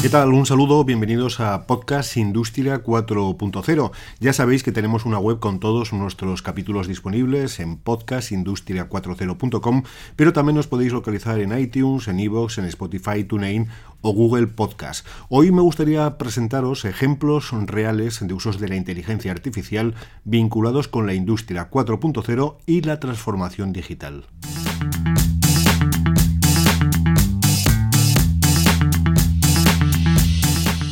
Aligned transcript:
¿Qué 0.00 0.08
tal? 0.08 0.32
Un 0.32 0.46
saludo, 0.46 0.84
bienvenidos 0.84 1.40
a 1.40 1.66
Podcast 1.66 2.16
Industria 2.16 2.84
4.0. 2.84 3.90
Ya 4.20 4.32
sabéis 4.32 4.62
que 4.62 4.70
tenemos 4.70 5.04
una 5.04 5.18
web 5.18 5.40
con 5.40 5.58
todos 5.58 5.92
nuestros 5.92 6.40
capítulos 6.40 6.86
disponibles 6.86 7.58
en 7.58 7.82
podcastindustria40.com, 7.82 9.82
pero 10.14 10.32
también 10.32 10.54
nos 10.54 10.68
podéis 10.68 10.92
localizar 10.92 11.40
en 11.40 11.58
iTunes, 11.58 12.06
en 12.06 12.20
iVoox, 12.20 12.58
en 12.58 12.66
Spotify, 12.66 13.24
TuneIn 13.24 13.66
o 14.00 14.12
Google 14.12 14.46
Podcast. 14.46 15.04
Hoy 15.30 15.50
me 15.50 15.62
gustaría 15.62 16.16
presentaros 16.16 16.84
ejemplos 16.84 17.50
reales 17.66 18.24
de 18.24 18.32
usos 18.32 18.60
de 18.60 18.68
la 18.68 18.76
inteligencia 18.76 19.32
artificial 19.32 19.96
vinculados 20.22 20.86
con 20.86 21.08
la 21.08 21.14
industria 21.14 21.72
4.0 21.72 22.58
y 22.66 22.82
la 22.82 23.00
transformación 23.00 23.72
digital. 23.72 24.26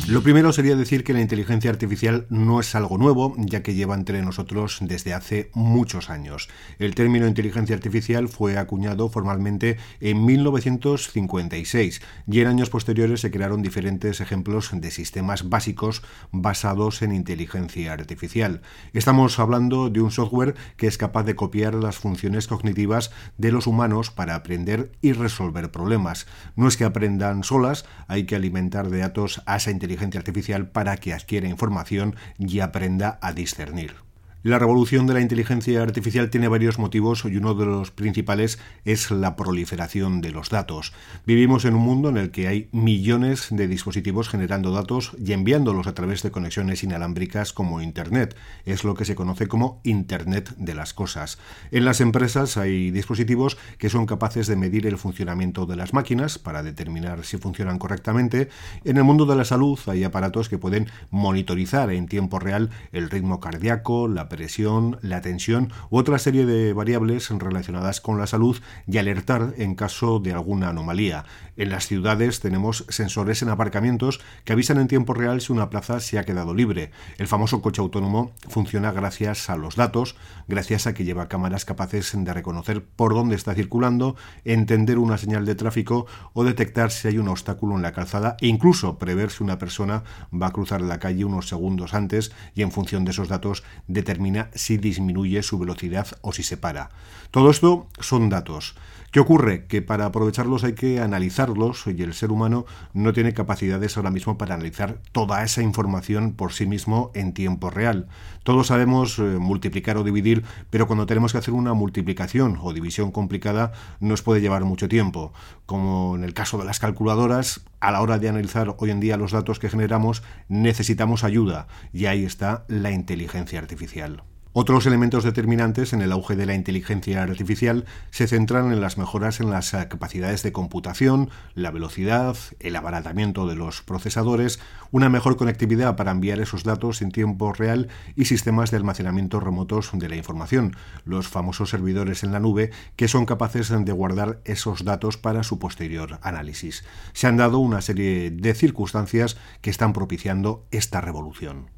Lo 0.09 0.23
primero 0.23 0.53
sería 0.53 0.77
decir 0.77 1.03
que 1.03 1.11
la 1.11 1.19
inteligencia 1.19 1.69
artificial 1.69 2.27
no 2.29 2.61
es 2.61 2.75
algo 2.75 2.97
nuevo, 2.97 3.35
ya 3.39 3.61
que 3.61 3.73
lleva 3.73 3.93
entre 3.93 4.21
nosotros 4.21 4.77
desde 4.79 5.13
hace 5.13 5.51
muchos 5.53 6.09
años. 6.09 6.47
El 6.79 6.95
término 6.95 7.27
inteligencia 7.27 7.75
artificial 7.75 8.29
fue 8.29 8.57
acuñado 8.57 9.09
formalmente 9.09 9.75
en 9.99 10.23
1956 10.23 12.01
y 12.25 12.39
en 12.39 12.47
años 12.47 12.69
posteriores 12.69 13.19
se 13.19 13.31
crearon 13.31 13.61
diferentes 13.61 14.21
ejemplos 14.21 14.69
de 14.71 14.91
sistemas 14.91 15.49
básicos 15.49 16.03
basados 16.31 17.01
en 17.01 17.11
inteligencia 17.11 17.91
artificial. 17.91 18.61
Estamos 18.93 19.37
hablando 19.39 19.89
de 19.89 19.99
un 19.99 20.11
software 20.11 20.55
que 20.77 20.87
es 20.87 20.97
capaz 20.97 21.25
de 21.25 21.35
copiar 21.35 21.73
las 21.73 21.97
funciones 21.97 22.47
cognitivas 22.47 23.11
de 23.37 23.51
los 23.51 23.67
humanos 23.67 24.09
para 24.09 24.35
aprender 24.35 24.89
y 25.01 25.11
resolver 25.11 25.69
problemas. 25.69 26.27
No 26.55 26.69
es 26.69 26.77
que 26.77 26.85
aprendan 26.85 27.43
solas, 27.43 27.83
hay 28.07 28.23
que 28.23 28.37
alimentar 28.37 28.89
de 28.89 28.99
datos 28.99 29.41
a 29.45 29.57
esa 29.57 29.69
inteligencia 29.69 29.96
artificial 30.17 30.67
para 30.69 30.97
que 30.97 31.13
adquiera 31.13 31.47
información 31.47 32.15
y 32.37 32.59
aprenda 32.59 33.19
a 33.21 33.33
discernir. 33.33 34.06
La 34.43 34.59
revolución 34.59 35.07
de 35.07 35.15
la 35.15 35.21
inteligencia 35.21 35.81
artificial 35.81 36.29
tiene 36.29 36.47
varios 36.47 36.77
motivos 36.77 37.25
y 37.25 37.35
uno 37.37 37.55
de 37.55 37.65
los 37.65 37.89
principales 37.89 38.59
es 38.85 39.09
la 39.09 39.35
proliferación 39.35 40.21
de 40.21 40.29
los 40.29 40.51
datos. 40.51 40.93
Vivimos 41.25 41.65
en 41.65 41.73
un 41.73 41.81
mundo 41.81 42.09
en 42.09 42.17
el 42.17 42.29
que 42.29 42.47
hay 42.47 42.69
millones 42.71 43.47
de 43.49 43.67
dispositivos 43.67 44.29
generando 44.29 44.71
datos 44.71 45.13
y 45.17 45.33
enviándolos 45.33 45.87
a 45.87 45.95
través 45.95 46.21
de 46.21 46.29
conexiones 46.29 46.83
inalámbricas 46.83 47.51
como 47.51 47.81
Internet. 47.81 48.37
Es 48.63 48.83
lo 48.83 48.93
que 48.93 49.05
se 49.05 49.15
conoce 49.15 49.47
como 49.47 49.81
Internet 49.83 50.53
de 50.55 50.75
las 50.75 50.93
cosas. 50.93 51.39
En 51.71 51.83
las 51.83 51.99
empresas 51.99 52.57
hay 52.57 52.91
dispositivos 52.91 53.57
que 53.79 53.89
son 53.89 54.05
capaces 54.05 54.45
de 54.45 54.55
medir 54.55 54.85
el 54.85 54.99
funcionamiento 54.99 55.65
de 55.65 55.77
las 55.77 55.95
máquinas 55.95 56.37
para 56.37 56.61
determinar 56.61 57.25
si 57.25 57.37
funcionan 57.37 57.79
correctamente. 57.79 58.49
En 58.83 58.97
el 58.97 59.03
mundo 59.03 59.25
de 59.25 59.35
la 59.35 59.45
salud 59.45 59.79
hay 59.87 60.03
aparatos 60.03 60.47
que 60.47 60.59
pueden 60.59 60.91
monitorizar 61.09 61.89
en 61.89 62.07
tiempo 62.07 62.37
real 62.37 62.69
el 62.91 63.09
ritmo 63.09 63.39
cardíaco, 63.39 64.07
la 64.07 64.27
presión, 64.37 64.99
la 65.01 65.21
tensión 65.21 65.73
u 65.89 65.97
otra 65.97 66.19
serie 66.19 66.45
de 66.45 66.71
variables 66.71 67.27
relacionadas 67.27 68.01
con 68.01 68.19
la 68.19 68.27
salud 68.27 68.55
y 68.85 68.99
alertar 68.99 69.55
en 69.57 69.73
caso 69.73 70.19
de 70.19 70.31
alguna 70.31 70.69
anomalía. 70.69 71.25
En 71.57 71.71
las 71.71 71.87
ciudades 71.87 72.39
tenemos 72.39 72.85
sensores 72.87 73.41
en 73.41 73.49
aparcamientos 73.49 74.19
que 74.45 74.53
avisan 74.53 74.77
en 74.77 74.87
tiempo 74.87 75.15
real 75.15 75.41
si 75.41 75.51
una 75.51 75.71
plaza 75.71 75.99
se 76.01 76.19
ha 76.19 76.23
quedado 76.23 76.53
libre. 76.53 76.91
El 77.17 77.27
famoso 77.27 77.63
coche 77.63 77.81
autónomo 77.81 78.31
funciona 78.47 78.91
gracias 78.91 79.49
a 79.49 79.57
los 79.57 79.75
datos, 79.75 80.15
gracias 80.47 80.85
a 80.85 80.93
que 80.93 81.03
lleva 81.03 81.29
cámaras 81.29 81.65
capaces 81.65 82.13
de 82.13 82.31
reconocer 82.31 82.85
por 82.85 83.15
dónde 83.15 83.35
está 83.35 83.55
circulando, 83.55 84.15
entender 84.45 84.99
una 84.99 85.17
señal 85.17 85.47
de 85.47 85.55
tráfico 85.55 86.05
o 86.33 86.43
detectar 86.43 86.91
si 86.91 87.07
hay 87.07 87.17
un 87.17 87.27
obstáculo 87.27 87.75
en 87.75 87.81
la 87.81 87.91
calzada 87.91 88.37
e 88.39 88.45
incluso 88.45 88.99
prever 88.99 89.31
si 89.31 89.41
una 89.41 89.57
persona 89.57 90.03
va 90.31 90.47
a 90.47 90.53
cruzar 90.53 90.81
la 90.81 90.99
calle 90.99 91.25
unos 91.25 91.49
segundos 91.49 91.95
antes 91.95 92.31
y 92.53 92.61
en 92.61 92.71
función 92.71 93.03
de 93.03 93.11
esos 93.11 93.29
datos 93.29 93.63
determinar 93.87 94.16
si 94.53 94.77
disminuye 94.77 95.43
su 95.43 95.57
velocidad 95.59 96.07
o 96.21 96.31
si 96.31 96.43
se 96.43 96.57
para. 96.57 96.89
Todo 97.31 97.49
esto 97.49 97.87
son 97.99 98.29
datos. 98.29 98.75
¿Qué 99.17 99.21
ocurre? 99.21 99.65
Que 99.65 99.81
para 99.81 100.05
aprovecharlos 100.05 100.63
hay 100.63 100.73
que 100.73 100.99
analizarlos 100.99 101.87
y 101.87 102.03
el 102.03 102.13
ser 102.13 102.31
humano 102.31 102.67
no 102.93 103.13
tiene 103.13 103.33
capacidades 103.33 103.97
ahora 103.97 104.11
mismo 104.11 104.37
para 104.37 104.53
analizar 104.53 104.99
toda 105.11 105.43
esa 105.43 105.63
información 105.63 106.33
por 106.33 106.53
sí 106.53 106.67
mismo 106.67 107.09
en 107.15 107.33
tiempo 107.33 107.71
real. 107.71 108.09
Todos 108.43 108.67
sabemos 108.67 109.17
eh, 109.17 109.23
multiplicar 109.23 109.97
o 109.97 110.03
dividir, 110.03 110.43
pero 110.69 110.85
cuando 110.85 111.07
tenemos 111.07 111.31
que 111.31 111.39
hacer 111.39 111.55
una 111.55 111.73
multiplicación 111.73 112.59
o 112.61 112.73
división 112.73 113.11
complicada 113.11 113.71
nos 113.99 114.21
puede 114.21 114.39
llevar 114.39 114.65
mucho 114.65 114.87
tiempo. 114.87 115.33
Como 115.65 116.15
en 116.15 116.23
el 116.23 116.35
caso 116.35 116.59
de 116.59 116.65
las 116.65 116.77
calculadoras, 116.77 117.65
a 117.79 117.91
la 117.91 118.01
hora 118.01 118.19
de 118.19 118.29
analizar 118.29 118.75
hoy 118.77 118.91
en 118.91 118.99
día 118.99 119.17
los 119.17 119.31
datos 119.31 119.57
que 119.57 119.71
generamos 119.71 120.21
necesitamos 120.47 121.23
ayuda 121.23 121.65
y 121.91 122.05
ahí 122.05 122.23
está 122.23 122.65
la 122.67 122.91
inteligencia 122.91 123.57
artificial. 123.57 124.21
Otros 124.59 124.87
elementos 124.87 125.23
determinantes 125.23 125.93
en 125.93 126.01
el 126.01 126.11
auge 126.11 126.35
de 126.35 126.47
la 126.47 126.55
inteligencia 126.55 127.21
artificial 127.21 127.85
se 128.09 128.25
centran 128.25 128.73
en 128.73 128.81
las 128.81 128.97
mejoras 128.97 129.39
en 129.39 129.51
las 129.51 129.69
capacidades 129.69 130.41
de 130.41 130.51
computación, 130.51 131.29
la 131.53 131.69
velocidad, 131.69 132.35
el 132.59 132.75
abaratamiento 132.75 133.45
de 133.45 133.53
los 133.53 133.83
procesadores, 133.83 134.59
una 134.89 135.09
mejor 135.09 135.37
conectividad 135.37 135.95
para 135.95 136.09
enviar 136.09 136.39
esos 136.39 136.63
datos 136.63 137.03
en 137.03 137.11
tiempo 137.11 137.53
real 137.53 137.89
y 138.15 138.25
sistemas 138.25 138.71
de 138.71 138.77
almacenamiento 138.77 139.39
remotos 139.39 139.91
de 139.93 140.09
la 140.09 140.15
información, 140.15 140.75
los 141.05 141.27
famosos 141.27 141.69
servidores 141.69 142.23
en 142.23 142.31
la 142.31 142.39
nube 142.39 142.71
que 142.95 143.07
son 143.07 143.27
capaces 143.27 143.69
de 143.69 143.91
guardar 143.91 144.41
esos 144.43 144.83
datos 144.83 145.17
para 145.17 145.43
su 145.43 145.59
posterior 145.59 146.17
análisis. 146.23 146.83
Se 147.13 147.27
han 147.27 147.37
dado 147.37 147.59
una 147.59 147.81
serie 147.81 148.31
de 148.31 148.55
circunstancias 148.55 149.37
que 149.61 149.69
están 149.69 149.93
propiciando 149.93 150.65
esta 150.71 150.99
revolución. 150.99 151.76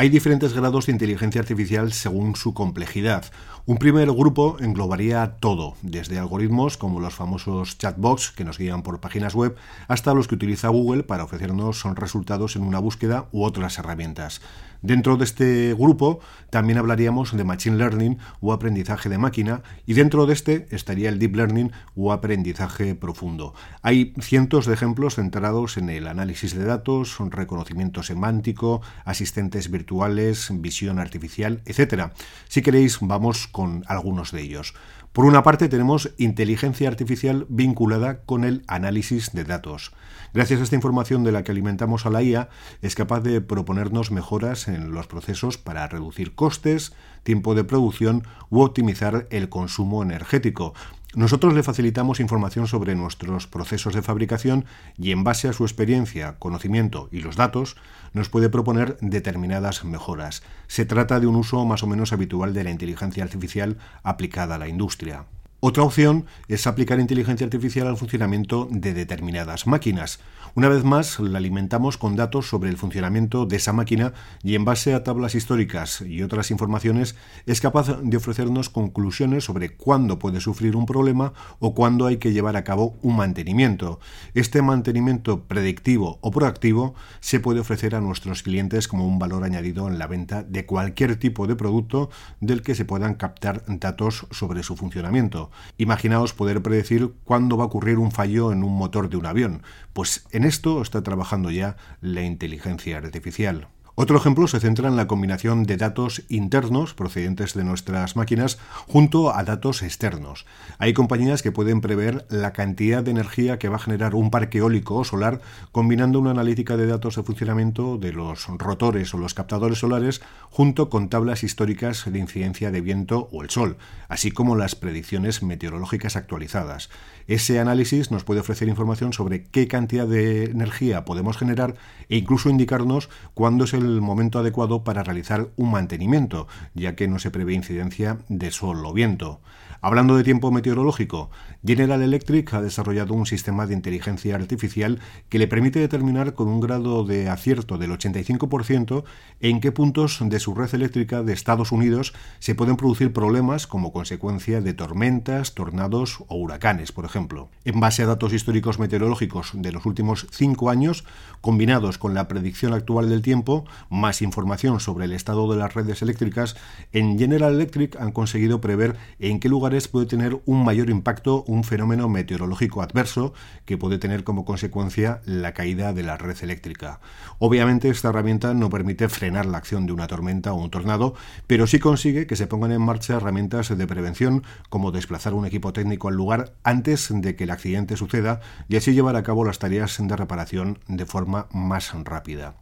Hay 0.00 0.08
diferentes 0.08 0.54
grados 0.54 0.86
de 0.86 0.92
inteligencia 0.92 1.42
artificial 1.42 1.92
según 1.92 2.34
su 2.34 2.54
complejidad. 2.54 3.26
Un 3.66 3.76
primer 3.76 4.10
grupo 4.10 4.56
englobaría 4.58 5.36
todo, 5.40 5.74
desde 5.82 6.18
algoritmos 6.18 6.78
como 6.78 7.00
los 7.00 7.12
famosos 7.12 7.76
chatbots 7.76 8.30
que 8.30 8.44
nos 8.44 8.56
guían 8.56 8.82
por 8.82 9.00
páginas 9.00 9.34
web, 9.34 9.56
hasta 9.88 10.14
los 10.14 10.26
que 10.26 10.36
utiliza 10.36 10.68
Google 10.68 11.02
para 11.02 11.24
ofrecernos 11.24 11.84
resultados 11.96 12.56
en 12.56 12.62
una 12.62 12.78
búsqueda 12.78 13.26
u 13.30 13.44
otras 13.44 13.78
herramientas. 13.78 14.40
Dentro 14.82 15.16
de 15.16 15.24
este 15.24 15.74
grupo 15.74 16.20
también 16.48 16.78
hablaríamos 16.78 17.36
de 17.36 17.44
Machine 17.44 17.76
Learning 17.76 18.18
o 18.40 18.52
aprendizaje 18.52 19.08
de 19.08 19.18
máquina 19.18 19.62
y 19.86 19.92
dentro 19.92 20.24
de 20.26 20.32
este 20.32 20.66
estaría 20.70 21.10
el 21.10 21.18
Deep 21.18 21.36
Learning 21.36 21.70
o 21.94 22.12
aprendizaje 22.12 22.94
profundo. 22.94 23.54
Hay 23.82 24.14
cientos 24.20 24.64
de 24.64 24.74
ejemplos 24.74 25.16
centrados 25.16 25.76
en 25.76 25.90
el 25.90 26.06
análisis 26.06 26.54
de 26.54 26.64
datos, 26.64 27.16
reconocimiento 27.18 28.02
semántico, 28.02 28.80
asistentes 29.04 29.70
virtuales, 29.70 30.48
visión 30.50 30.98
artificial, 30.98 31.60
etc. 31.66 32.12
Si 32.48 32.62
queréis, 32.62 32.98
vamos 33.00 33.46
con 33.46 33.84
algunos 33.86 34.32
de 34.32 34.40
ellos. 34.40 34.74
Por 35.12 35.24
una 35.24 35.42
parte 35.42 35.68
tenemos 35.68 36.14
inteligencia 36.18 36.86
artificial 36.88 37.44
vinculada 37.48 38.22
con 38.22 38.44
el 38.44 38.62
análisis 38.68 39.32
de 39.32 39.42
datos. 39.42 39.90
Gracias 40.32 40.60
a 40.60 40.62
esta 40.62 40.76
información 40.76 41.24
de 41.24 41.32
la 41.32 41.42
que 41.42 41.50
alimentamos 41.50 42.06
a 42.06 42.10
la 42.10 42.22
IA, 42.22 42.48
es 42.80 42.94
capaz 42.94 43.20
de 43.20 43.40
proponernos 43.40 44.12
mejoras 44.12 44.68
en 44.68 44.92
los 44.92 45.08
procesos 45.08 45.58
para 45.58 45.88
reducir 45.88 46.36
costes, 46.36 46.92
tiempo 47.24 47.56
de 47.56 47.64
producción 47.64 48.22
u 48.50 48.60
optimizar 48.60 49.26
el 49.30 49.48
consumo 49.48 50.04
energético, 50.04 50.74
nosotros 51.14 51.54
le 51.54 51.64
facilitamos 51.64 52.20
información 52.20 52.68
sobre 52.68 52.94
nuestros 52.94 53.48
procesos 53.48 53.94
de 53.94 54.02
fabricación 54.02 54.64
y 54.96 55.10
en 55.10 55.24
base 55.24 55.48
a 55.48 55.52
su 55.52 55.64
experiencia, 55.64 56.38
conocimiento 56.38 57.08
y 57.10 57.20
los 57.20 57.34
datos, 57.34 57.76
nos 58.12 58.28
puede 58.28 58.48
proponer 58.48 58.96
determinadas 59.00 59.84
mejoras. 59.84 60.44
Se 60.68 60.84
trata 60.84 61.18
de 61.18 61.26
un 61.26 61.34
uso 61.34 61.64
más 61.64 61.82
o 61.82 61.88
menos 61.88 62.12
habitual 62.12 62.54
de 62.54 62.62
la 62.62 62.70
inteligencia 62.70 63.24
artificial 63.24 63.76
aplicada 64.04 64.54
a 64.54 64.58
la 64.58 64.68
industria. 64.68 65.24
Otra 65.62 65.82
opción 65.82 66.24
es 66.48 66.66
aplicar 66.66 67.00
inteligencia 67.00 67.44
artificial 67.44 67.86
al 67.86 67.98
funcionamiento 67.98 68.66
de 68.70 68.94
determinadas 68.94 69.66
máquinas. 69.66 70.18
Una 70.54 70.70
vez 70.70 70.84
más, 70.84 71.20
la 71.20 71.36
alimentamos 71.36 71.98
con 71.98 72.16
datos 72.16 72.48
sobre 72.48 72.70
el 72.70 72.78
funcionamiento 72.78 73.44
de 73.44 73.56
esa 73.56 73.74
máquina 73.74 74.14
y 74.42 74.54
en 74.54 74.64
base 74.64 74.94
a 74.94 75.04
tablas 75.04 75.34
históricas 75.34 76.00
y 76.00 76.22
otras 76.22 76.50
informaciones 76.50 77.14
es 77.44 77.60
capaz 77.60 78.00
de 78.02 78.16
ofrecernos 78.16 78.70
conclusiones 78.70 79.44
sobre 79.44 79.76
cuándo 79.76 80.18
puede 80.18 80.40
sufrir 80.40 80.76
un 80.76 80.86
problema 80.86 81.34
o 81.58 81.74
cuándo 81.74 82.06
hay 82.06 82.16
que 82.16 82.32
llevar 82.32 82.56
a 82.56 82.64
cabo 82.64 82.96
un 83.02 83.16
mantenimiento. 83.16 84.00
Este 84.32 84.62
mantenimiento 84.62 85.44
predictivo 85.44 86.18
o 86.22 86.30
proactivo 86.30 86.94
se 87.20 87.38
puede 87.38 87.60
ofrecer 87.60 87.94
a 87.94 88.00
nuestros 88.00 88.42
clientes 88.42 88.88
como 88.88 89.06
un 89.06 89.18
valor 89.18 89.44
añadido 89.44 89.88
en 89.88 89.98
la 89.98 90.06
venta 90.06 90.42
de 90.42 90.64
cualquier 90.64 91.16
tipo 91.16 91.46
de 91.46 91.54
producto 91.54 92.08
del 92.40 92.62
que 92.62 92.74
se 92.74 92.86
puedan 92.86 93.14
captar 93.14 93.62
datos 93.68 94.26
sobre 94.30 94.62
su 94.62 94.74
funcionamiento. 94.74 95.49
Imaginaos 95.78 96.32
poder 96.32 96.62
predecir 96.62 97.12
cuándo 97.24 97.56
va 97.56 97.64
a 97.64 97.66
ocurrir 97.66 97.98
un 97.98 98.12
fallo 98.12 98.52
en 98.52 98.64
un 98.64 98.76
motor 98.76 99.08
de 99.08 99.16
un 99.16 99.26
avión. 99.26 99.62
Pues 99.92 100.26
en 100.30 100.44
esto 100.44 100.82
está 100.82 101.02
trabajando 101.02 101.50
ya 101.50 101.76
la 102.00 102.22
inteligencia 102.22 102.98
artificial. 102.98 103.68
Otro 103.94 104.16
ejemplo 104.16 104.46
se 104.46 104.60
centra 104.60 104.88
en 104.88 104.96
la 104.96 105.06
combinación 105.06 105.64
de 105.64 105.76
datos 105.76 106.22
internos 106.28 106.94
procedentes 106.94 107.54
de 107.54 107.64
nuestras 107.64 108.16
máquinas 108.16 108.58
junto 108.86 109.34
a 109.34 109.42
datos 109.44 109.82
externos. 109.82 110.46
Hay 110.78 110.92
compañías 110.92 111.42
que 111.42 111.52
pueden 111.52 111.80
prever 111.80 112.26
la 112.30 112.52
cantidad 112.52 113.02
de 113.02 113.10
energía 113.10 113.58
que 113.58 113.68
va 113.68 113.76
a 113.76 113.80
generar 113.80 114.14
un 114.14 114.30
parque 114.30 114.58
eólico 114.58 114.96
o 114.96 115.04
solar 115.04 115.40
combinando 115.72 116.20
una 116.20 116.30
analítica 116.30 116.76
de 116.76 116.86
datos 116.86 117.16
de 117.16 117.22
funcionamiento 117.22 117.98
de 117.98 118.12
los 118.12 118.46
rotores 118.46 119.12
o 119.12 119.18
los 119.18 119.34
captadores 119.34 119.78
solares 119.78 120.22
junto 120.50 120.88
con 120.88 121.08
tablas 121.08 121.42
históricas 121.42 122.10
de 122.10 122.18
incidencia 122.18 122.70
de 122.70 122.80
viento 122.80 123.28
o 123.32 123.42
el 123.42 123.50
sol, 123.50 123.76
así 124.08 124.30
como 124.30 124.56
las 124.56 124.76
predicciones 124.76 125.42
meteorológicas 125.42 126.16
actualizadas. 126.16 126.90
Ese 127.26 127.60
análisis 127.60 128.10
nos 128.10 128.24
puede 128.24 128.40
ofrecer 128.40 128.68
información 128.68 129.12
sobre 129.12 129.44
qué 129.44 129.68
cantidad 129.68 130.06
de 130.06 130.44
energía 130.44 131.04
podemos 131.04 131.36
generar 131.36 131.74
e 132.08 132.16
incluso 132.16 132.50
indicarnos 132.50 133.08
cuándo 133.34 133.64
es 133.64 133.72
el 133.80 134.00
momento 134.00 134.38
adecuado 134.38 134.84
para 134.84 135.02
realizar 135.02 135.48
un 135.56 135.70
mantenimiento, 135.70 136.46
ya 136.74 136.94
que 136.94 137.08
no 137.08 137.18
se 137.18 137.30
prevé 137.30 137.54
incidencia 137.54 138.18
de 138.28 138.50
sol 138.50 138.84
o 138.84 138.92
viento. 138.92 139.40
Hablando 139.82 140.14
de 140.14 140.24
tiempo 140.24 140.50
meteorológico, 140.50 141.30
General 141.64 142.02
Electric 142.02 142.52
ha 142.52 142.60
desarrollado 142.60 143.14
un 143.14 143.24
sistema 143.24 143.66
de 143.66 143.72
inteligencia 143.72 144.34
artificial 144.34 145.00
que 145.30 145.38
le 145.38 145.48
permite 145.48 145.78
determinar 145.78 146.34
con 146.34 146.48
un 146.48 146.60
grado 146.60 147.04
de 147.04 147.30
acierto 147.30 147.78
del 147.78 147.92
85% 147.92 149.04
en 149.40 149.60
qué 149.60 149.72
puntos 149.72 150.18
de 150.20 150.38
su 150.38 150.54
red 150.54 150.74
eléctrica 150.74 151.22
de 151.22 151.32
Estados 151.32 151.72
Unidos 151.72 152.12
se 152.40 152.54
pueden 152.54 152.76
producir 152.76 153.14
problemas 153.14 153.66
como 153.66 153.90
consecuencia 153.90 154.60
de 154.60 154.74
tormentas, 154.74 155.54
tornados 155.54 156.24
o 156.28 156.36
huracanes, 156.36 156.92
por 156.92 157.06
ejemplo. 157.06 157.48
En 157.64 157.80
base 157.80 158.02
a 158.02 158.06
datos 158.06 158.34
históricos 158.34 158.78
meteorológicos 158.78 159.52
de 159.54 159.72
los 159.72 159.86
últimos 159.86 160.26
cinco 160.30 160.68
años, 160.68 161.06
combinados 161.40 161.96
con 161.96 162.12
la 162.12 162.28
predicción 162.28 162.74
actual 162.74 163.08
del 163.08 163.22
tiempo, 163.22 163.64
más 163.88 164.20
información 164.20 164.78
sobre 164.78 165.06
el 165.06 165.14
estado 165.14 165.50
de 165.50 165.58
las 165.58 165.72
redes 165.72 166.02
eléctricas, 166.02 166.54
en 166.92 167.18
General 167.18 167.54
Electric 167.54 167.96
han 167.96 168.12
conseguido 168.12 168.60
prever 168.60 168.96
en 169.18 169.40
qué 169.40 169.48
lugar 169.48 169.69
puede 169.88 170.06
tener 170.06 170.40
un 170.46 170.64
mayor 170.64 170.90
impacto 170.90 171.44
un 171.46 171.62
fenómeno 171.62 172.08
meteorológico 172.08 172.82
adverso 172.82 173.32
que 173.64 173.78
puede 173.78 173.98
tener 173.98 174.24
como 174.24 174.44
consecuencia 174.44 175.20
la 175.24 175.54
caída 175.54 175.92
de 175.92 176.02
la 176.02 176.16
red 176.16 176.36
eléctrica. 176.42 177.00
Obviamente 177.38 177.88
esta 177.88 178.08
herramienta 178.08 178.52
no 178.52 178.68
permite 178.68 179.08
frenar 179.08 179.46
la 179.46 179.58
acción 179.58 179.86
de 179.86 179.92
una 179.92 180.08
tormenta 180.08 180.52
o 180.52 180.56
un 180.56 180.70
tornado, 180.70 181.14
pero 181.46 181.68
sí 181.68 181.78
consigue 181.78 182.26
que 182.26 182.34
se 182.34 182.48
pongan 182.48 182.72
en 182.72 182.82
marcha 182.82 183.16
herramientas 183.16 183.76
de 183.76 183.86
prevención 183.86 184.42
como 184.68 184.90
desplazar 184.90 185.34
un 185.34 185.46
equipo 185.46 185.72
técnico 185.72 186.08
al 186.08 186.16
lugar 186.16 186.52
antes 186.64 187.08
de 187.12 187.36
que 187.36 187.44
el 187.44 187.50
accidente 187.50 187.96
suceda 187.96 188.40
y 188.68 188.76
así 188.76 188.92
llevar 188.92 189.14
a 189.14 189.22
cabo 189.22 189.44
las 189.44 189.60
tareas 189.60 189.96
de 190.00 190.16
reparación 190.16 190.80
de 190.88 191.06
forma 191.06 191.46
más 191.52 191.92
rápida. 192.04 192.56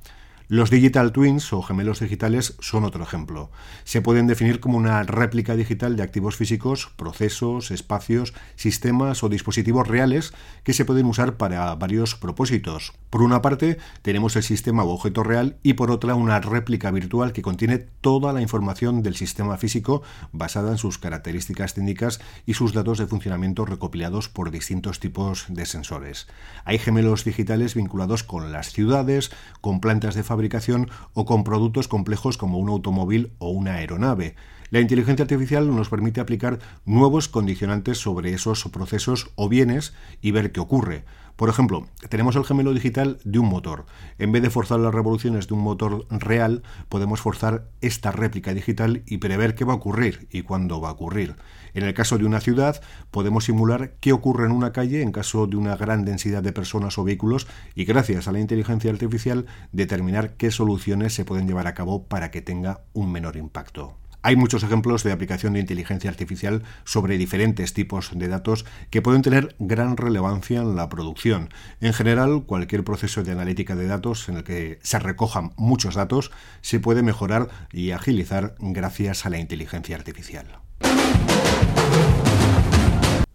Los 0.50 0.70
digital 0.70 1.12
twins 1.12 1.52
o 1.52 1.60
gemelos 1.60 2.00
digitales 2.00 2.56
son 2.60 2.84
otro 2.84 3.04
ejemplo. 3.04 3.50
Se 3.84 4.00
pueden 4.00 4.26
definir 4.26 4.60
como 4.60 4.78
una 4.78 5.02
réplica 5.02 5.54
digital 5.56 5.94
de 5.94 6.02
activos 6.02 6.36
físicos, 6.36 6.90
procesos, 6.96 7.70
espacios, 7.70 8.32
sistemas 8.56 9.22
o 9.22 9.28
dispositivos 9.28 9.86
reales 9.86 10.32
que 10.64 10.72
se 10.72 10.86
pueden 10.86 11.04
usar 11.04 11.36
para 11.36 11.74
varios 11.74 12.14
propósitos. 12.14 12.94
Por 13.10 13.20
una 13.20 13.42
parte, 13.42 13.76
tenemos 14.00 14.36
el 14.36 14.42
sistema 14.42 14.84
o 14.84 14.88
objeto 14.88 15.22
real 15.22 15.58
y 15.62 15.74
por 15.74 15.90
otra 15.90 16.14
una 16.14 16.40
réplica 16.40 16.90
virtual 16.90 17.34
que 17.34 17.42
contiene 17.42 17.76
toda 17.76 18.32
la 18.32 18.40
información 18.40 19.02
del 19.02 19.16
sistema 19.16 19.58
físico 19.58 20.00
basada 20.32 20.70
en 20.70 20.78
sus 20.78 20.96
características 20.96 21.74
técnicas 21.74 22.20
y 22.46 22.54
sus 22.54 22.72
datos 22.72 22.96
de 22.96 23.06
funcionamiento 23.06 23.66
recopilados 23.66 24.30
por 24.30 24.50
distintos 24.50 24.98
tipos 24.98 25.44
de 25.50 25.66
sensores. 25.66 26.26
Hay 26.64 26.78
gemelos 26.78 27.26
digitales 27.26 27.74
vinculados 27.74 28.22
con 28.22 28.50
las 28.50 28.72
ciudades, 28.72 29.30
con 29.60 29.80
plantas 29.80 30.14
de 30.14 30.22
fabricación 30.22 30.37
fabricación 30.38 30.88
o 31.14 31.24
con 31.24 31.42
productos 31.42 31.88
complejos 31.88 32.38
como 32.38 32.58
un 32.58 32.68
automóvil 32.68 33.32
o 33.38 33.50
una 33.50 33.74
aeronave. 33.74 34.36
La 34.70 34.78
inteligencia 34.78 35.24
artificial 35.24 35.66
nos 35.74 35.88
permite 35.88 36.20
aplicar 36.20 36.60
nuevos 36.84 37.28
condicionantes 37.28 37.98
sobre 37.98 38.32
esos 38.34 38.62
procesos 38.70 39.32
o 39.34 39.48
bienes 39.48 39.94
y 40.22 40.30
ver 40.30 40.52
qué 40.52 40.60
ocurre. 40.60 41.02
Por 41.38 41.48
ejemplo, 41.48 41.86
tenemos 42.08 42.34
el 42.34 42.44
gemelo 42.44 42.74
digital 42.74 43.20
de 43.22 43.38
un 43.38 43.48
motor. 43.48 43.86
En 44.18 44.32
vez 44.32 44.42
de 44.42 44.50
forzar 44.50 44.80
las 44.80 44.92
revoluciones 44.92 45.46
de 45.46 45.54
un 45.54 45.60
motor 45.60 46.04
real, 46.10 46.64
podemos 46.88 47.20
forzar 47.20 47.68
esta 47.80 48.10
réplica 48.10 48.52
digital 48.54 49.04
y 49.06 49.18
prever 49.18 49.54
qué 49.54 49.64
va 49.64 49.74
a 49.74 49.76
ocurrir 49.76 50.26
y 50.32 50.42
cuándo 50.42 50.80
va 50.80 50.88
a 50.88 50.92
ocurrir. 50.94 51.36
En 51.74 51.84
el 51.84 51.94
caso 51.94 52.18
de 52.18 52.24
una 52.24 52.40
ciudad, 52.40 52.82
podemos 53.12 53.44
simular 53.44 53.92
qué 54.00 54.12
ocurre 54.12 54.46
en 54.46 54.50
una 54.50 54.72
calle 54.72 55.00
en 55.00 55.12
caso 55.12 55.46
de 55.46 55.54
una 55.54 55.76
gran 55.76 56.04
densidad 56.04 56.42
de 56.42 56.52
personas 56.52 56.98
o 56.98 57.04
vehículos 57.04 57.46
y 57.76 57.84
gracias 57.84 58.26
a 58.26 58.32
la 58.32 58.40
inteligencia 58.40 58.90
artificial 58.90 59.46
determinar 59.70 60.34
qué 60.34 60.50
soluciones 60.50 61.14
se 61.14 61.24
pueden 61.24 61.46
llevar 61.46 61.68
a 61.68 61.74
cabo 61.74 62.08
para 62.08 62.32
que 62.32 62.42
tenga 62.42 62.80
un 62.94 63.12
menor 63.12 63.36
impacto. 63.36 63.94
Hay 64.22 64.36
muchos 64.36 64.62
ejemplos 64.62 65.04
de 65.04 65.12
aplicación 65.12 65.52
de 65.52 65.60
inteligencia 65.60 66.10
artificial 66.10 66.64
sobre 66.84 67.18
diferentes 67.18 67.72
tipos 67.72 68.10
de 68.14 68.28
datos 68.28 68.64
que 68.90 69.00
pueden 69.00 69.22
tener 69.22 69.54
gran 69.58 69.96
relevancia 69.96 70.60
en 70.60 70.74
la 70.74 70.88
producción. 70.88 71.50
En 71.80 71.92
general, 71.92 72.42
cualquier 72.44 72.82
proceso 72.82 73.22
de 73.22 73.32
analítica 73.32 73.76
de 73.76 73.86
datos 73.86 74.28
en 74.28 74.38
el 74.38 74.44
que 74.44 74.78
se 74.82 74.98
recojan 74.98 75.52
muchos 75.56 75.94
datos 75.94 76.32
se 76.60 76.80
puede 76.80 77.02
mejorar 77.02 77.48
y 77.72 77.92
agilizar 77.92 78.56
gracias 78.58 79.24
a 79.24 79.30
la 79.30 79.38
inteligencia 79.38 79.96
artificial. 79.96 80.46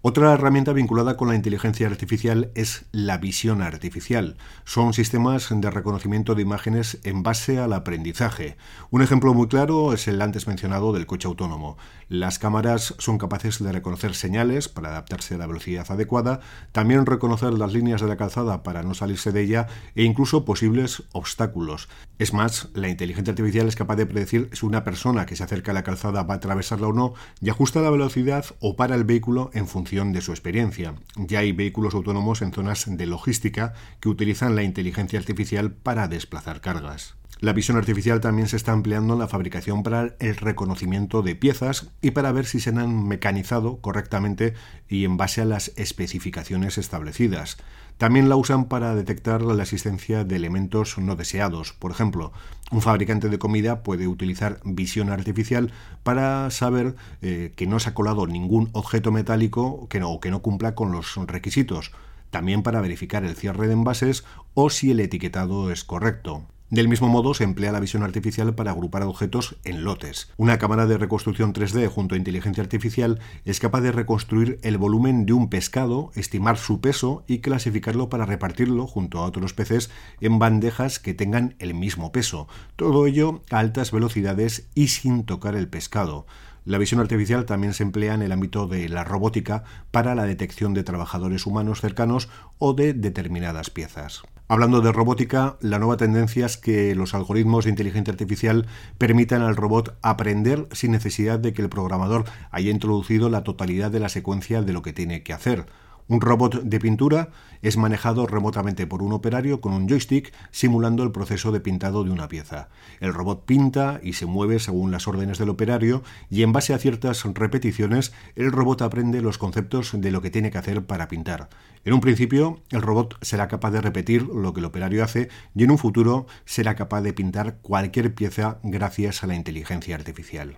Otra 0.05 0.33
herramienta 0.33 0.73
vinculada 0.73 1.15
con 1.15 1.29
la 1.29 1.35
inteligencia 1.35 1.87
artificial 1.87 2.51
es 2.55 2.87
la 2.91 3.17
visión 3.19 3.61
artificial. 3.61 4.35
Son 4.65 4.91
sistemas 4.91 5.47
de 5.49 5.71
reconocimiento 5.71 6.35
de 6.35 6.41
imágenes 6.41 6.99
en 7.05 7.23
base 7.23 7.57
al 7.57 7.71
aprendizaje. 7.71 8.57
Un 8.91 9.01
ejemplo 9.01 9.33
muy 9.33 9.47
claro 9.47 9.93
es 9.93 10.09
el 10.09 10.21
antes 10.21 10.45
mencionado 10.45 10.91
del 10.91 11.05
coche 11.05 11.29
autónomo. 11.29 11.77
Las 12.09 12.37
cámaras 12.37 12.95
son 12.97 13.17
capaces 13.17 13.63
de 13.63 13.71
reconocer 13.71 14.13
señales 14.13 14.67
para 14.67 14.89
adaptarse 14.89 15.35
a 15.35 15.37
la 15.37 15.47
velocidad 15.47 15.89
adecuada, 15.89 16.41
también 16.73 17.05
reconocer 17.05 17.53
las 17.53 17.71
líneas 17.71 18.01
de 18.01 18.07
la 18.07 18.17
calzada 18.17 18.61
para 18.61 18.83
no 18.83 18.95
salirse 18.95 19.31
de 19.31 19.39
ella 19.39 19.67
e 19.95 20.03
incluso 20.03 20.43
posibles 20.43 21.03
obstáculos. 21.13 21.87
Es 22.19 22.33
más, 22.33 22.67
la 22.73 22.89
inteligencia 22.89 23.31
artificial 23.31 23.69
es 23.69 23.77
capaz 23.77 23.95
de 23.95 24.05
predecir 24.05 24.49
si 24.51 24.65
una 24.65 24.83
persona 24.83 25.25
que 25.25 25.37
se 25.37 25.45
acerca 25.45 25.71
a 25.71 25.73
la 25.73 25.83
calzada 25.83 26.23
va 26.23 26.33
a 26.33 26.37
atravesarla 26.37 26.87
o 26.87 26.93
no 26.93 27.13
y 27.39 27.49
ajusta 27.49 27.79
la 27.79 27.89
velocidad 27.89 28.45
o 28.59 28.75
para 28.75 28.95
el 28.95 29.05
vehículo 29.05 29.49
en 29.53 29.65
función 29.65 29.92
de 29.93 30.21
su 30.21 30.31
experiencia. 30.31 30.95
Ya 31.15 31.39
hay 31.39 31.51
vehículos 31.51 31.93
autónomos 31.93 32.41
en 32.41 32.51
zonas 32.51 32.85
de 32.87 33.05
logística 33.05 33.73
que 33.99 34.09
utilizan 34.09 34.55
la 34.55 34.63
inteligencia 34.63 35.19
artificial 35.19 35.71
para 35.71 36.07
desplazar 36.07 36.61
cargas. 36.61 37.15
La 37.39 37.53
visión 37.53 37.77
artificial 37.77 38.21
también 38.21 38.47
se 38.47 38.55
está 38.55 38.71
empleando 38.71 39.13
en 39.13 39.19
la 39.19 39.27
fabricación 39.27 39.83
para 39.83 40.15
el 40.19 40.35
reconocimiento 40.37 41.21
de 41.21 41.35
piezas 41.35 41.91
y 42.01 42.11
para 42.11 42.31
ver 42.31 42.45
si 42.45 42.59
se 42.59 42.69
han 42.69 43.07
mecanizado 43.07 43.81
correctamente 43.81 44.53
y 44.87 45.03
en 45.03 45.17
base 45.17 45.41
a 45.41 45.45
las 45.45 45.73
especificaciones 45.75 46.77
establecidas. 46.77 47.57
También 47.97 48.27
la 48.27 48.35
usan 48.35 48.65
para 48.65 48.95
detectar 48.95 49.41
la 49.41 49.61
existencia 49.61 50.23
de 50.23 50.35
elementos 50.35 50.97
no 50.97 51.15
deseados. 51.15 51.73
Por 51.73 51.91
ejemplo, 51.91 52.31
un 52.71 52.81
fabricante 52.81 53.29
de 53.29 53.39
comida 53.39 53.83
puede 53.83 54.07
utilizar 54.07 54.59
visión 54.63 55.09
artificial 55.09 55.71
para 56.03 56.49
saber 56.49 56.95
eh, 57.21 57.53
que 57.55 57.67
no 57.67 57.79
se 57.79 57.89
ha 57.89 57.93
colado 57.93 58.25
ningún 58.25 58.69
objeto 58.73 59.11
metálico 59.11 59.87
no, 59.99 60.19
que 60.19 60.31
no 60.31 60.41
cumpla 60.41 60.75
con 60.75 60.91
los 60.91 61.15
requisitos. 61.27 61.91
También 62.29 62.63
para 62.63 62.81
verificar 62.81 63.23
el 63.23 63.35
cierre 63.35 63.67
de 63.67 63.73
envases 63.73 64.23
o 64.53 64.69
si 64.69 64.91
el 64.91 64.99
etiquetado 64.99 65.71
es 65.71 65.83
correcto. 65.83 66.43
Del 66.73 66.87
mismo 66.87 67.07
modo, 67.07 67.35
se 67.35 67.43
emplea 67.43 67.71
la 67.71 67.79
visión 67.79 68.01
artificial 68.01 68.55
para 68.55 68.71
agrupar 68.71 69.03
objetos 69.03 69.57
en 69.63 69.83
lotes. 69.83 70.31
Una 70.37 70.57
cámara 70.57 70.87
de 70.87 70.97
reconstrucción 70.97 71.53
3D 71.53 71.87
junto 71.87 72.15
a 72.15 72.17
inteligencia 72.17 72.63
artificial 72.63 73.19
es 73.45 73.59
capaz 73.59 73.81
de 73.81 73.91
reconstruir 73.91 74.57
el 74.63 74.79
volumen 74.79 75.27
de 75.27 75.33
un 75.33 75.51
pescado, 75.51 76.09
estimar 76.15 76.57
su 76.57 76.81
peso 76.81 77.25
y 77.27 77.41
clasificarlo 77.41 78.09
para 78.09 78.25
repartirlo 78.25 78.87
junto 78.87 79.19
a 79.19 79.25
otros 79.25 79.53
peces 79.53 79.91
en 80.19 80.39
bandejas 80.39 80.97
que 80.97 81.13
tengan 81.13 81.53
el 81.59 81.75
mismo 81.75 82.11
peso. 82.11 82.47
Todo 82.75 83.05
ello 83.05 83.43
a 83.51 83.59
altas 83.59 83.91
velocidades 83.91 84.67
y 84.73 84.87
sin 84.87 85.25
tocar 85.25 85.55
el 85.55 85.67
pescado. 85.67 86.25
La 86.65 86.77
visión 86.77 87.01
artificial 87.01 87.45
también 87.45 87.73
se 87.73 87.83
emplea 87.83 88.13
en 88.13 88.21
el 88.21 88.31
ámbito 88.31 88.67
de 88.67 88.87
la 88.87 89.03
robótica 89.03 89.63
para 89.91 90.15
la 90.15 90.23
detección 90.23 90.73
de 90.73 90.83
trabajadores 90.83 91.45
humanos 91.45 91.81
cercanos 91.81 92.29
o 92.57 92.73
de 92.73 92.93
determinadas 92.93 93.69
piezas. 93.69 94.23
Hablando 94.47 94.81
de 94.81 94.91
robótica, 94.91 95.57
la 95.59 95.79
nueva 95.79 95.97
tendencia 95.97 96.45
es 96.45 96.57
que 96.57 96.95
los 96.95 97.13
algoritmos 97.13 97.65
de 97.65 97.71
inteligencia 97.71 98.11
artificial 98.11 98.67
permitan 98.97 99.41
al 99.41 99.55
robot 99.57 99.97
aprender 100.01 100.67
sin 100.71 100.91
necesidad 100.91 101.39
de 101.39 101.53
que 101.53 101.61
el 101.61 101.69
programador 101.69 102.25
haya 102.51 102.71
introducido 102.71 103.29
la 103.29 103.43
totalidad 103.43 103.91
de 103.91 103.99
la 103.99 104.09
secuencia 104.09 104.61
de 104.61 104.71
lo 104.71 104.81
que 104.81 104.93
tiene 104.93 105.23
que 105.23 105.33
hacer. 105.33 105.65
Un 106.07 106.19
robot 106.19 106.63
de 106.63 106.79
pintura 106.79 107.29
es 107.61 107.77
manejado 107.77 108.27
remotamente 108.27 108.85
por 108.85 109.01
un 109.01 109.13
operario 109.13 109.61
con 109.61 109.73
un 109.73 109.87
joystick 109.87 110.33
simulando 110.51 111.03
el 111.03 111.11
proceso 111.11 111.51
de 111.51 111.61
pintado 111.61 112.03
de 112.03 112.11
una 112.11 112.27
pieza. 112.27 112.69
El 112.99 113.13
robot 113.13 113.45
pinta 113.45 113.99
y 114.03 114.13
se 114.13 114.25
mueve 114.25 114.59
según 114.59 114.91
las 114.91 115.07
órdenes 115.07 115.37
del 115.37 115.49
operario 115.49 116.03
y 116.29 116.43
en 116.43 116.51
base 116.51 116.73
a 116.73 116.77
ciertas 116.77 117.23
repeticiones 117.23 118.13
el 118.35 118.51
robot 118.51 118.81
aprende 118.81 119.21
los 119.21 119.37
conceptos 119.37 119.91
de 119.93 120.11
lo 120.11 120.21
que 120.21 120.31
tiene 120.31 120.51
que 120.51 120.57
hacer 120.57 120.85
para 120.85 121.07
pintar. 121.07 121.49
En 121.85 121.93
un 121.93 122.01
principio 122.01 122.59
el 122.69 122.81
robot 122.81 123.17
será 123.21 123.47
capaz 123.47 123.71
de 123.71 123.81
repetir 123.81 124.23
lo 124.23 124.53
que 124.53 124.59
el 124.59 124.65
operario 124.65 125.03
hace 125.03 125.29
y 125.55 125.63
en 125.63 125.71
un 125.71 125.77
futuro 125.77 126.27
será 126.45 126.75
capaz 126.75 127.01
de 127.01 127.13
pintar 127.13 127.57
cualquier 127.61 128.13
pieza 128.13 128.59
gracias 128.63 129.23
a 129.23 129.27
la 129.27 129.35
inteligencia 129.35 129.95
artificial. 129.95 130.57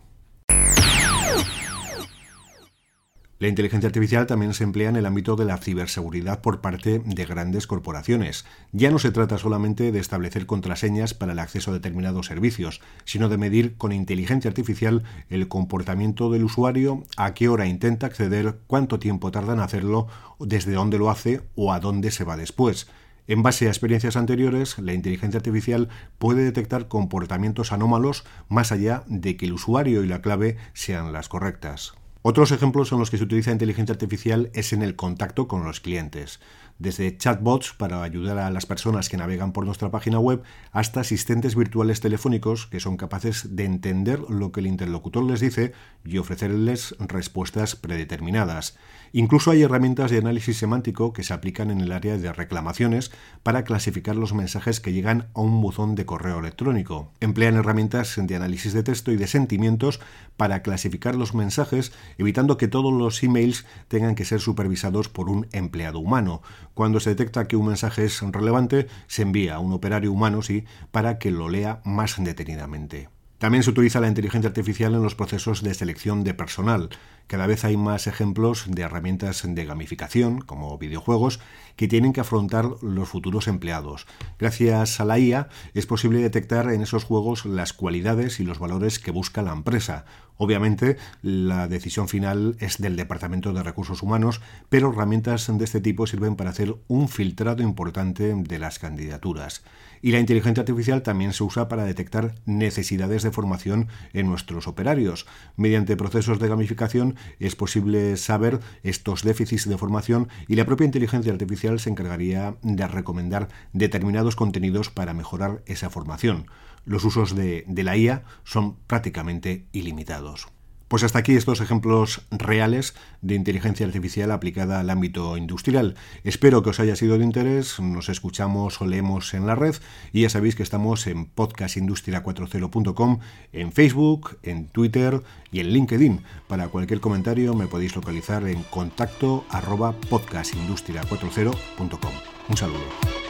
La 3.37 3.49
inteligencia 3.49 3.87
artificial 3.87 4.27
también 4.27 4.53
se 4.53 4.63
emplea 4.63 4.87
en 4.87 4.95
el 4.95 5.05
ámbito 5.05 5.35
de 5.35 5.43
la 5.43 5.57
ciberseguridad 5.57 6.39
por 6.39 6.61
parte 6.61 6.99
de 7.03 7.25
grandes 7.25 7.67
corporaciones. 7.67 8.45
Ya 8.71 8.91
no 8.91 8.97
se 8.97 9.11
trata 9.11 9.37
solamente 9.37 9.91
de 9.91 9.99
establecer 9.99 10.45
contraseñas 10.45 11.13
para 11.13 11.33
el 11.33 11.39
acceso 11.39 11.71
a 11.71 11.73
determinados 11.73 12.27
servicios, 12.27 12.79
sino 13.03 13.27
de 13.27 13.37
medir 13.37 13.75
con 13.75 13.91
inteligencia 13.91 14.47
artificial 14.47 15.03
el 15.29 15.49
comportamiento 15.49 16.31
del 16.31 16.45
usuario, 16.45 17.03
a 17.17 17.33
qué 17.33 17.49
hora 17.49 17.65
intenta 17.67 18.07
acceder, 18.07 18.59
cuánto 18.67 18.99
tiempo 18.99 19.31
tarda 19.31 19.51
en 19.51 19.59
hacerlo, 19.59 20.07
desde 20.39 20.71
dónde 20.71 20.97
lo 20.97 21.09
hace 21.09 21.41
o 21.55 21.73
a 21.73 21.81
dónde 21.81 22.11
se 22.11 22.23
va 22.23 22.37
después. 22.37 22.87
En 23.27 23.43
base 23.43 23.67
a 23.67 23.69
experiencias 23.69 24.15
anteriores, 24.15 24.79
la 24.79 24.93
inteligencia 24.93 25.39
artificial 25.39 25.89
puede 26.19 26.45
detectar 26.45 26.87
comportamientos 26.87 27.73
anómalos 27.73 28.23
más 28.47 28.71
allá 28.71 29.03
de 29.07 29.35
que 29.35 29.47
el 29.47 29.53
usuario 29.53 30.05
y 30.05 30.07
la 30.07 30.21
clave 30.21 30.55
sean 30.71 31.11
las 31.11 31.27
correctas. 31.27 31.95
Otros 32.27 32.49
ejemplos 32.49 32.91
en 32.91 32.97
los 32.97 33.11
que 33.11 33.19
se 33.19 33.23
utiliza 33.23 33.51
inteligencia 33.51 33.93
artificial 33.93 34.49
es 34.55 34.73
en 34.73 34.81
el 34.81 34.95
contacto 34.95 35.47
con 35.47 35.63
los 35.63 35.79
clientes, 35.79 36.39
desde 36.79 37.17
chatbots 37.17 37.73
para 37.73 38.03
ayudar 38.03 38.37
a 38.37 38.49
las 38.49 38.65
personas 38.65 39.09
que 39.09 39.17
navegan 39.17 39.51
por 39.51 39.65
nuestra 39.65 39.91
página 39.91 40.19
web 40.19 40.43
hasta 40.71 40.99
asistentes 40.99 41.55
virtuales 41.55 42.01
telefónicos 42.01 42.67
que 42.67 42.79
son 42.79 42.97
capaces 42.97 43.55
de 43.55 43.65
entender 43.65 44.19
lo 44.29 44.51
que 44.51 44.59
el 44.59 44.67
interlocutor 44.67 45.23
les 45.23 45.39
dice 45.39 45.73
y 46.03 46.17
ofrecerles 46.17 46.95
respuestas 46.99 47.75
predeterminadas. 47.75 48.77
Incluso 49.13 49.51
hay 49.51 49.63
herramientas 49.63 50.11
de 50.11 50.17
análisis 50.17 50.57
semántico 50.57 51.13
que 51.13 51.23
se 51.23 51.33
aplican 51.33 51.71
en 51.71 51.79
el 51.79 51.93
área 51.93 52.17
de 52.17 52.33
reclamaciones 52.33 53.11
para 53.43 53.63
clasificar 53.63 54.17
los 54.17 54.33
mensajes 54.33 54.81
que 54.81 54.91
llegan 54.91 55.29
a 55.33 55.39
un 55.39 55.61
buzón 55.61 55.95
de 55.95 56.05
correo 56.05 56.39
electrónico. 56.39 57.13
Emplean 57.21 57.55
herramientas 57.55 58.15
de 58.21 58.35
análisis 58.35 58.73
de 58.73 58.83
texto 58.83 59.13
y 59.13 59.15
de 59.15 59.27
sentimientos 59.27 60.01
para 60.35 60.61
clasificar 60.63 61.15
los 61.15 61.33
mensajes, 61.33 61.93
evitando 62.17 62.57
que 62.57 62.67
todos 62.67 62.91
los 62.91 63.23
emails 63.23 63.65
tengan 63.87 64.15
que 64.15 64.25
ser 64.25 64.41
supervisados 64.41 65.07
por 65.07 65.29
un 65.29 65.47
empleado 65.53 65.99
humano. 65.99 66.41
Cuando 66.75 66.99
se 66.99 67.11
detecta 67.11 67.47
que 67.47 67.55
un 67.55 67.67
mensaje 67.67 68.03
es 68.03 68.21
relevante, 68.21 68.87
se 69.07 69.21
envía 69.21 69.55
a 69.55 69.59
un 69.59 69.71
operario 69.71 70.11
humano, 70.11 70.41
sí, 70.41 70.65
para 70.91 71.17
que 71.17 71.31
lo 71.31 71.47
lea 71.47 71.81
más 71.85 72.21
detenidamente. 72.23 73.09
También 73.37 73.63
se 73.63 73.69
utiliza 73.69 73.99
la 73.99 74.07
inteligencia 74.07 74.49
artificial 74.49 74.93
en 74.93 75.01
los 75.03 75.15
procesos 75.15 75.61
de 75.61 75.73
selección 75.73 76.23
de 76.23 76.33
personal. 76.33 76.89
Cada 77.27 77.47
vez 77.47 77.63
hay 77.63 77.77
más 77.77 78.07
ejemplos 78.07 78.65
de 78.67 78.81
herramientas 78.81 79.43
de 79.45 79.65
gamificación, 79.65 80.41
como 80.41 80.77
videojuegos, 80.77 81.39
que 81.75 81.87
tienen 81.87 82.11
que 82.11 82.21
afrontar 82.21 82.65
los 82.81 83.07
futuros 83.07 83.47
empleados. 83.47 84.05
Gracias 84.37 84.99
a 84.99 85.05
la 85.05 85.17
IA 85.17 85.49
es 85.73 85.85
posible 85.85 86.19
detectar 86.19 86.71
en 86.71 86.81
esos 86.81 87.03
juegos 87.03 87.45
las 87.45 87.71
cualidades 87.71 88.39
y 88.39 88.43
los 88.43 88.59
valores 88.59 88.99
que 88.99 89.11
busca 89.11 89.41
la 89.41 89.53
empresa. 89.53 90.05
Obviamente, 90.37 90.97
la 91.21 91.67
decisión 91.67 92.07
final 92.07 92.57
es 92.59 92.77
del 92.77 92.97
Departamento 92.97 93.53
de 93.53 93.63
Recursos 93.63 94.03
Humanos, 94.03 94.41
pero 94.69 94.91
herramientas 94.91 95.49
de 95.55 95.63
este 95.63 95.79
tipo 95.79 96.07
sirven 96.07 96.35
para 96.35 96.49
hacer 96.49 96.75
un 96.87 97.07
filtrado 97.07 97.63
importante 97.63 98.33
de 98.35 98.59
las 98.59 98.79
candidaturas. 98.79 99.63
Y 100.01 100.11
la 100.11 100.19
inteligencia 100.19 100.61
artificial 100.61 101.01
también 101.01 101.33
se 101.33 101.43
usa 101.43 101.67
para 101.67 101.85
detectar 101.85 102.35
necesidades 102.45 103.23
de 103.23 103.31
formación 103.31 103.87
en 104.13 104.27
nuestros 104.27 104.67
operarios. 104.67 105.25
Mediante 105.55 105.97
procesos 105.97 106.37
de 106.37 106.47
gamificación 106.47 107.15
es 107.39 107.55
posible 107.55 108.17
saber 108.17 108.59
estos 108.83 109.23
déficits 109.23 109.67
de 109.67 109.77
formación 109.77 110.27
y 110.47 110.55
la 110.55 110.65
propia 110.65 110.85
inteligencia 110.85 111.31
artificial 111.31 111.79
se 111.79 111.89
encargaría 111.89 112.55
de 112.61 112.87
recomendar 112.87 113.47
determinados 113.73 114.35
contenidos 114.35 114.89
para 114.89 115.13
mejorar 115.13 115.63
esa 115.65 115.89
formación. 115.89 116.45
Los 116.85 117.03
usos 117.03 117.35
de, 117.35 117.65
la 117.67 117.97
IA 117.97 118.23
son 118.43 118.75
prácticamente 118.87 119.65
ilimitados. 119.71 120.47
Pues 120.87 121.03
hasta 121.03 121.17
aquí 121.17 121.35
estos 121.35 121.61
ejemplos 121.61 122.21
reales 122.29 122.93
de 123.21 123.33
inteligencia 123.33 123.87
artificial 123.87 124.31
aplicada 124.31 124.79
al 124.79 124.91
ámbito 124.91 125.35
industrial. 125.35 125.95
Espero 126.23 126.61
que 126.61 126.69
os 126.69 126.79
haya 126.79 126.95
sido 126.95 127.17
de 127.17 127.23
interés, 127.23 127.79
nos 127.79 128.07
escuchamos 128.07 128.79
o 128.81 128.85
leemos 128.85 129.33
en 129.33 129.47
la 129.47 129.55
red 129.55 129.73
y 130.13 130.21
ya 130.21 130.29
sabéis 130.29 130.55
que 130.55 130.61
estamos 130.61 131.07
en 131.07 131.25
podcastindustria40.com, 131.33 133.19
en 133.51 133.71
Facebook, 133.71 134.37
en 134.43 134.67
Twitter 134.67 135.23
y 135.51 135.59
en 135.59 135.69
LinkedIn. 135.69 136.21
Para 136.47 136.67
cualquier 136.67 136.99
comentario 136.99 137.55
me 137.55 137.65
podéis 137.65 137.95
localizar 137.95 138.47
en 138.47 138.61
contacto 138.63 139.43
arroba 139.49 139.99
podcastindustria40.com. 140.01 142.13
Un 142.47 142.57
saludo. 142.57 143.24